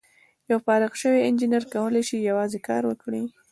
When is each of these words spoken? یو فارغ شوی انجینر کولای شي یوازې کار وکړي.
یو 0.49 0.57
فارغ 0.65 0.93
شوی 1.01 1.25
انجینر 1.27 1.63
کولای 1.73 2.03
شي 2.09 2.17
یوازې 2.29 2.59
کار 2.67 2.83
وکړي. 2.87 3.21